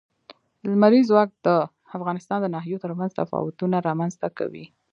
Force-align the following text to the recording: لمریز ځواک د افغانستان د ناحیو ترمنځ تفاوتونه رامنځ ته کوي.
لمریز 0.71 1.05
ځواک 1.11 1.29
د 1.45 1.47
افغانستان 1.97 2.39
د 2.41 2.47
ناحیو 2.55 2.81
ترمنځ 2.85 3.11
تفاوتونه 3.19 3.75
رامنځ 3.87 4.13
ته 4.21 4.27
کوي. 4.37 4.65